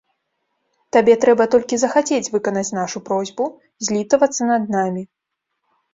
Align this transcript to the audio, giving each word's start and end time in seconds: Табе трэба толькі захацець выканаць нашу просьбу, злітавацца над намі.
Табе 0.95 1.13
трэба 1.25 1.43
толькі 1.57 1.79
захацець 1.83 2.31
выканаць 2.35 2.65
нашу 2.79 2.97
просьбу, 3.11 3.43
злітавацца 3.89 4.43
над 4.53 4.63
намі. 4.79 5.03